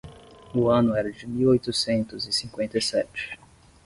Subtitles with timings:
[0.51, 3.37] o ano era de mil oitocentos e cinquenta e sete.